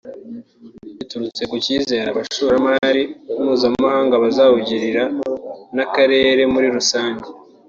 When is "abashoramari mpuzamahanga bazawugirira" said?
2.11-5.03